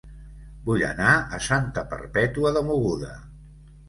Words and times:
Vull 0.69 0.85
anar 0.85 1.09
a 1.37 1.39
Santa 1.47 1.83
Perpètua 1.91 2.53
de 2.57 2.65
Mogoda 2.71 3.11